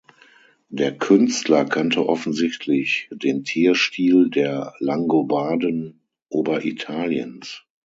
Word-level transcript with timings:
Der 0.71 0.97
Künstler 0.97 1.63
kannte 1.63 2.09
offensichtlich 2.09 3.07
den 3.11 3.43
Tierstil 3.43 4.31
der 4.31 4.73
Langobarden 4.79 6.01
Oberitaliens. 6.27 7.63